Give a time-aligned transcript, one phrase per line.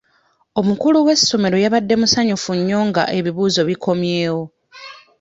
[0.59, 2.51] Omukulu w'essomero yabadde musanyufu
[2.89, 4.43] nga ebibuuzo bikomyewo.